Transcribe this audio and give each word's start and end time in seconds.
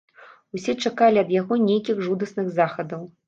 Усе 0.59 0.73
чакалі 0.89 1.21
ад 1.23 1.29
яго 1.41 1.59
нейкіх 1.67 2.01
жудасных 2.07 2.51
захадаў. 2.59 3.07